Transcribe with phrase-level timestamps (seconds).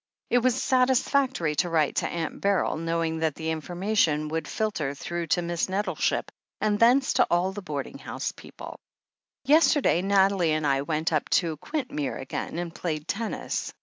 [0.31, 5.27] It was satisfactory to write to Aimt Beryl, knowing that the information would filter through
[5.27, 8.79] to Miss Nettleship, and thence to all the boarding house people:
[9.45, 13.75] "Yesterday Nathalie and I went up to Quintmere again and played tennis.